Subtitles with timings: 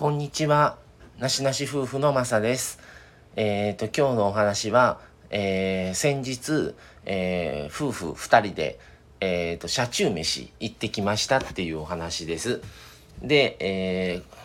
[0.00, 0.78] こんにちは。
[1.18, 2.78] なしなし夫婦のまさです。
[3.36, 4.98] えっ、と、今日のお話は、
[5.28, 6.74] えー先日、
[7.04, 8.80] えー夫婦二人で、
[9.20, 12.62] えっ、と、車中飯行ってきましたっていうお話です。
[13.20, 14.36] で、えー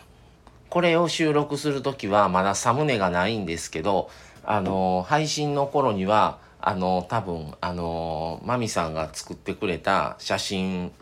[0.68, 4.10] これを収録するときはまだサムネがないんですけど、
[4.44, 10.92] あのー配信の頃には、あのー多分、あのーマミさんが作ってくれた写真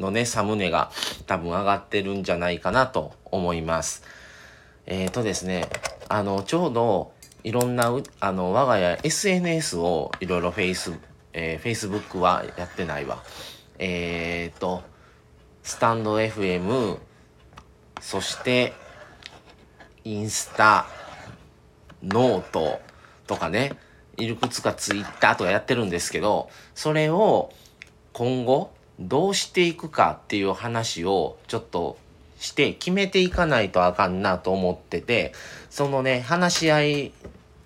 [0.00, 0.90] のね、サムネが
[1.28, 4.04] 多分上がってるんじゃないかなと思います。
[4.86, 5.66] えーとですね、
[6.08, 10.92] あの、ちょうどいろんな、あの、我が家 SNS をいろいろフェイス、
[11.32, 13.24] えー、Facebook はやってないわ。
[13.78, 14.82] えーと、
[15.64, 16.98] スタンド FM、
[18.00, 18.74] そして、
[20.04, 20.86] インスタ、
[22.02, 22.80] ノート
[23.26, 23.72] とかね、
[24.16, 27.52] いくつかツイッターとかやってるんですけど、それを
[28.12, 31.96] 今後どうしていくかっていう話をちょっと
[32.42, 35.32] して決めていかないとあかんなと思ってて、
[35.70, 37.12] そのね、話し合い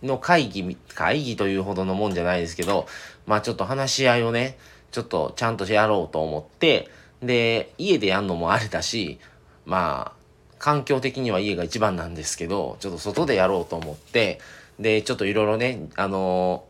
[0.02, 2.86] の会議、会議というほどのもんじゃないですけど、
[3.26, 4.58] まあちょっと話し合いをね、
[4.90, 6.90] ちょっとちゃんとやろうと思って、
[7.22, 9.18] で、家でやんのもあれだし、
[9.64, 10.16] まあ、
[10.58, 14.40] 環境的には家が一番なんですけど、ちょっと外でやろうと思って、
[14.78, 16.64] で、ちょっといろいろね、あの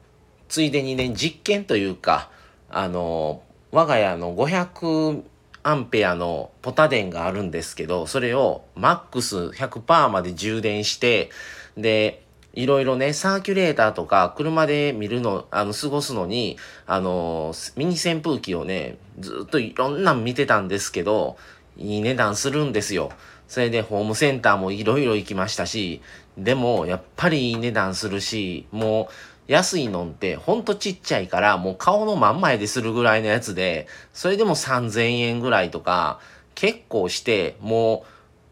[0.48, 2.30] ついでにね、実験というか、
[2.70, 5.22] あの我が家の500
[5.66, 11.30] アンペアのポタ電があるんですけど、それをマックス100%まで充電して、
[11.76, 12.22] で、
[12.52, 16.56] いろいろね、サーキュレーターとか車で見るの、あの、過ごすのに、
[16.86, 21.36] あの、ミニ扇風機をね、ずっといろんなん見てたんですけど、
[21.76, 23.10] いい値段するんですよ。
[23.48, 26.00] それでホームセンターもいろいろ行きましたし、
[26.38, 29.12] でもやっぱりいい値段するし、もう
[29.48, 36.20] 安いのんってほんとちっちゃいからもう顔の真ん前でするぐらいのやつで、それでも3000円ぐらいとか
[36.54, 38.04] 結構して、も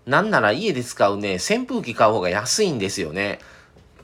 [0.07, 3.39] うなんなら家で使うね、扇風機買う方が安いんですよね。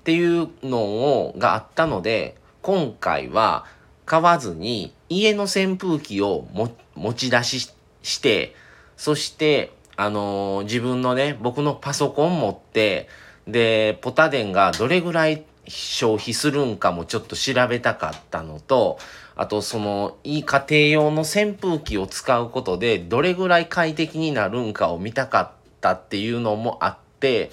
[0.01, 3.67] っていうのをがあったので今回は
[4.07, 6.49] 買わずに家の扇風機を
[6.95, 8.55] 持ち出しして
[8.97, 13.09] そしてあのー自分のね僕のパソコン持って
[13.47, 18.99] でポタ電がどれぐらい消費するんかもちょっと調べたかったのと
[19.37, 25.51] あとそのいい家庭用の扇風機を使うことでどれぐらい快適になるんかを見たかっ
[25.81, 27.51] たっていうのもあって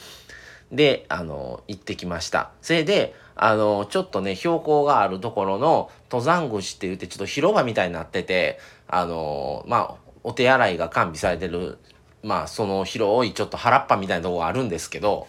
[0.72, 2.51] で、あの、行ってきました。
[2.61, 11.78] それで、あの、ちょっとね、標高があるところの登山口って言って、ちょっと広場みたいになってて、あの、まあ、お手洗いが完備されてる、
[12.23, 15.28] まあ、その広いちょっと原っぱみたいなとこがあるんですけど、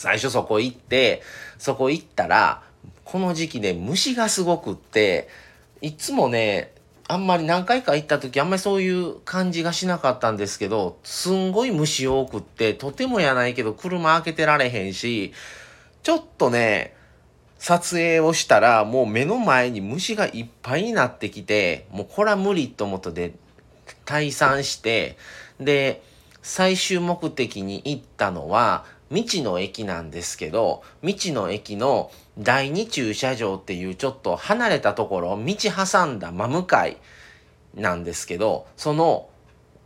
[0.00, 1.20] 最初そこ行って、
[1.58, 2.62] そこ行ったら、
[3.04, 5.28] この時期ね、虫がすごくって、
[5.82, 6.72] いつもね、
[7.06, 15.34] あんまり何回か行った時あんまりそういう感じがしなかったんですけど、すんごい虫多くって、とてもやないけど車開けてられへんし、
[16.02, 16.96] ちょっとね、
[17.58, 23.34] 撮影をしたらもう目の前に虫がいっぱいになってきて、もうこれは無理と思ってで
[24.06, 25.18] 退散して、
[25.60, 26.02] で、
[26.40, 36.96] 最終目的に行ったのは、道の駅なんですけど、道の駅の第二駐車場っていうちょっと離れたところ、道挟んだ真向かい
[37.74, 39.28] なんですけど、その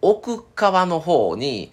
[0.02, 1.72] 奥側の方に、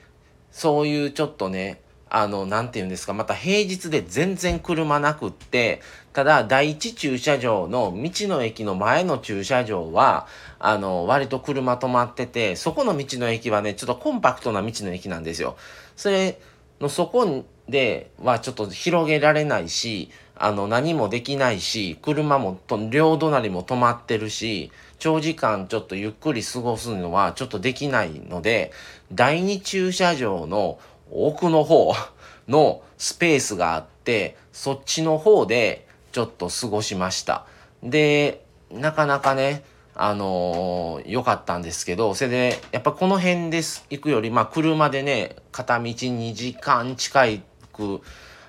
[0.52, 5.82] そういうちょっとね、あの、なんて言うんですか、また平日で全然車なくって、
[6.14, 10.28] ただ第一駐車場の道の駅の前の駐車場は、
[10.60, 15.56] あの、割と車止まってて、そこの道の駅はね、ちょっとコンパクトな道の駅なんですよ。
[15.96, 16.40] それ
[16.82, 28.72] のそこではちょっと広げられないし、あの、何もできないし、車もと、両隣も止まってるし、長時間ちょっとゆっくり過ごすのはちょっとできないので、
[29.14, 30.80] 第二駐車場の
[31.12, 31.94] 奥の方
[32.50, 37.46] のスペースがあって、そっちの方でちょっと過ごしました。
[37.84, 39.64] で、なかなかね、
[39.96, 47.44] あのー良かったんですけど、それで、やっぱこの辺です、行くより、まあ車でね、片道2時間近い
[47.74, 48.02] く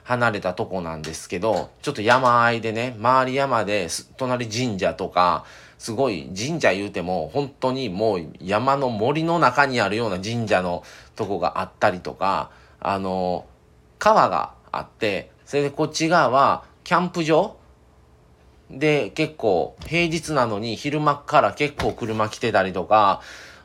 [0.04, 5.44] 離れたとこなんですけど、ちょっと山あいでね、周り山で、隣神社とか、
[5.78, 10.84] すごい神社言うても、本当にもう山の森の中にあるような神社の
[11.16, 13.46] とこがあったりとか、あの
[13.98, 17.56] 川があって、それでこっち側はキャンプ場
[18.72, 23.20] で結構平日なのに昼間から結構車来てたりとか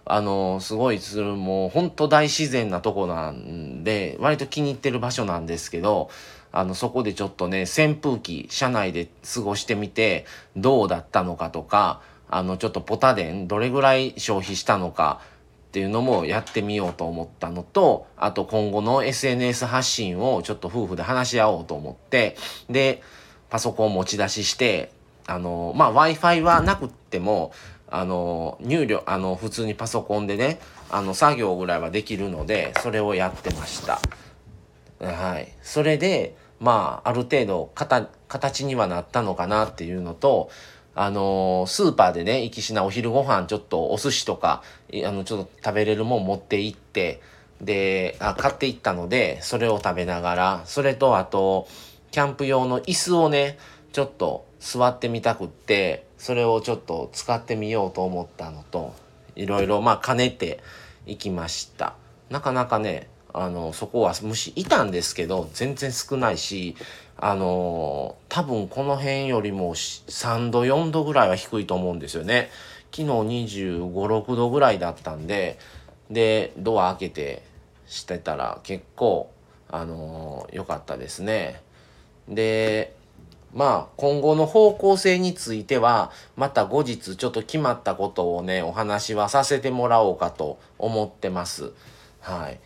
[0.05, 6.09] あのすごいするもうほんと大自然なとこなんで割と気に入ってる場所なんですけど
[6.51, 10.25] あのそこでちょっとね扇風機車内で過ごしてみて
[10.55, 15.37] どうだったのかとかあのちょっとポタ電どれぐらい消費したのかっ
[15.67, 22.35] っていうのもやってみようと思ったのと、あと今後の SNS 発信をちょっと夫婦で話し合おうと思って、
[22.67, 23.03] で、
[23.49, 24.91] パソコン持ち出しして、
[25.27, 27.51] あの、まあ、Wi-Fi はなくっても、
[27.89, 30.59] あの、入力、あの、普通にパソコンでね、
[30.89, 33.99] あの、作業ぐらいはできるので、それをやってました。
[34.99, 35.53] はい。
[35.61, 40.49] それで、まあ、ある程度、形にはなったのかなっていうのと、
[40.95, 44.63] あのー、スーパーでね、行きしなお昼ご飯ちょっとお寿司とか、
[45.05, 47.21] あの、ちょっと食べれるもん持って行って、
[47.61, 51.67] で、あ、買って行ったので、それを食べながら、それとあと、
[52.09, 53.59] キャンプ用の椅子をね、
[53.91, 58.93] ちょっと座ってみたくって、それをちょっと使ってみようと思ったのと、
[59.35, 60.59] いろいろまあ兼ねて
[61.05, 61.95] いきました。
[62.29, 66.75] なかなかね、あの、そこは虫いたんですけど、全然少ないし、
[67.19, 72.49] あの多分この辺よりも3度4度ぐらいは低いと思うんですよね
[72.91, 75.57] 昨日2 5 6度ぐらいだったんで
[76.11, 77.43] でドア開けて
[77.87, 79.31] してたら結構
[79.69, 81.61] あの良かったですね
[82.29, 82.95] で
[83.53, 91.71] まあ今後の方向性についてはまた後日ちょっと決まったことをねお話はさせてもらおうかと思ってます
[92.19, 92.59] はい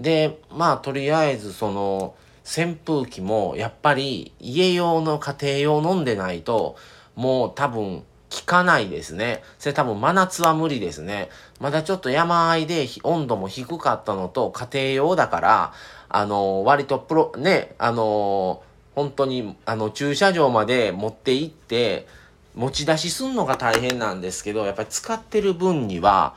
[0.00, 2.14] でまあとりあえずその
[2.44, 6.76] 扇風機もやっぱり家用の家庭用飲んでないと
[7.14, 8.04] もう多分
[8.34, 9.42] 効かないですね。
[9.60, 11.28] それ多分真夏は無理ですね。
[11.60, 15.72] まだちょっと山あいで温度も低かったのと家庭用だから、
[16.08, 18.62] あの、割とプロ、ね、あの、
[18.94, 22.06] 本当に、あの、駐車場まで持って行って、
[22.54, 26.34] 持ち出しすんのが大変なんですけど、やっぱり使ってる分には、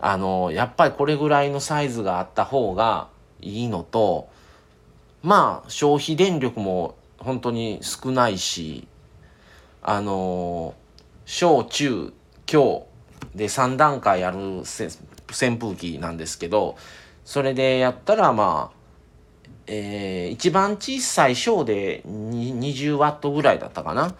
[0.00, 3.08] あの、やっぱりこれぐらいのサイズがあった方が
[3.40, 4.28] いいのと、
[5.22, 8.88] まあ消費電力も本当に少ないし
[9.82, 10.74] あの
[11.24, 12.12] 小中
[12.46, 12.86] 強
[13.34, 16.76] で3段階ある扇風機なんですけど
[17.24, 18.81] それでやったらまあ
[19.66, 24.14] えー、一番小さい小で20ワットぐらいだったかな。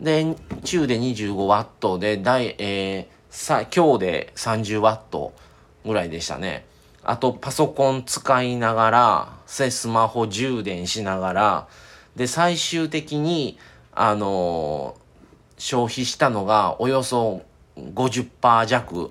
[0.00, 5.32] で、中で25ワットで、大、えー、さ、強で30ワット
[5.84, 6.66] ぐらいでしたね。
[7.02, 11.68] あとパソコン使いながら、スマホ充電しながら、
[12.16, 13.58] で、最終的に、
[13.94, 17.42] あのー、消費したのがおよそ
[17.78, 19.10] 50%弱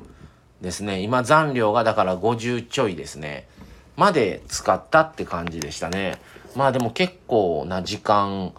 [0.61, 0.99] ですね。
[0.99, 3.47] 今残量がだから50ちょいですね。
[3.95, 6.17] まで使ったって感じでしたね。
[6.55, 8.53] まあでも結構な時間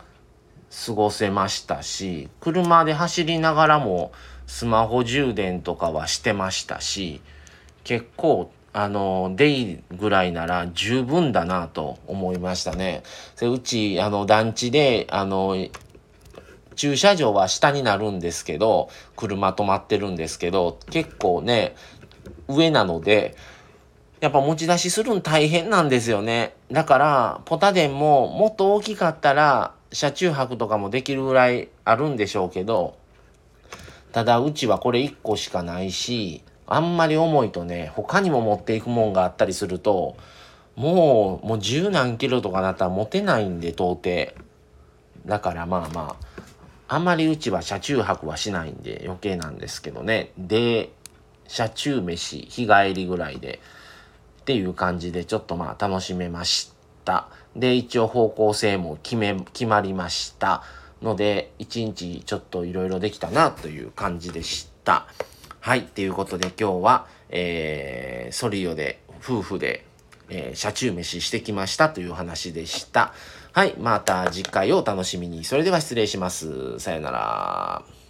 [0.86, 4.12] 過ごせましたし、車で走りながらも
[4.46, 7.20] スマホ充電とかはしてましたし、
[7.84, 13.02] 結構あの、デイぐらいなら十分だなと思いましたね。
[13.40, 15.56] でうち、あの、団地で、あの、
[16.74, 21.74] 駐車場は下になるんですけど、車止まってるんですけど、結構ね、
[22.48, 23.34] 上なので、
[24.20, 26.54] やっぱ持ち出しするん大変なんですよね。
[26.72, 32.96] だから、ポタ電ももっと大きかったら、車中泊とかもできるぐらいあるんでしょうけど、
[34.12, 40.16] ただうちはこれ1個しかないし、あんまり重いとね、他にも持っていくもんがあったりすると、
[40.74, 44.32] もう、もう十何キロとかなったら持てないんで、到底。
[45.26, 50.32] だからまあまあ、あんまりうちは車中泊はしないんで余計なんですけどね。
[50.38, 50.90] で、
[51.48, 53.60] 車中飯、日帰りぐらいで、
[54.46, 56.72] っていう感じでちょっとまあ楽しめまし
[57.04, 57.26] た。
[57.56, 60.62] で、一応方向性も決め、決まりました。
[61.02, 65.08] ので、一日ちょっといろいろできたなという感じでした。
[65.58, 65.82] はい。
[65.82, 69.84] ということで今日は、えー、ソリオで、夫婦で、
[70.28, 73.14] えー、車中飯してきましたという話でした。
[73.50, 73.74] はい。
[73.80, 75.42] また次回をお楽しみに。
[75.42, 76.78] それでは失礼します。
[76.78, 78.05] さよなら。